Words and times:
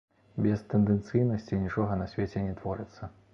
Без 0.45 0.63
тэндэнцыйнасці 0.71 1.61
нічога 1.67 1.99
на 2.01 2.09
свеце 2.15 2.47
не 2.49 2.57
творыцца. 2.63 3.13